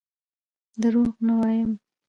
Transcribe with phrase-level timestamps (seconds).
[0.81, 1.71] دروغ نه وایم.